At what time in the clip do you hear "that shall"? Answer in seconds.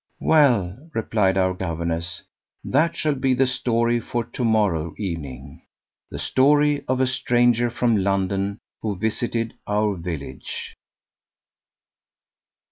2.63-3.13